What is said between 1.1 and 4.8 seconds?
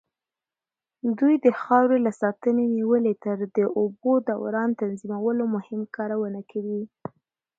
دوی د خاورې له ساتنې نيولې تر د اوبو دوران